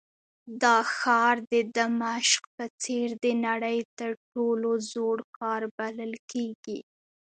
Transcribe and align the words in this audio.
دا 0.61 0.75
ښار 0.95 1.35
د 1.53 1.55
دمشق 1.77 2.43
په 2.55 2.65
څېر 2.83 3.07
د 3.23 3.25
نړۍ 3.45 3.79
تر 3.97 4.11
ټولو 4.31 4.69
زوړ 4.91 5.17
ښار 5.35 5.61
بلل 5.77 6.13
کېږي. 6.31 6.79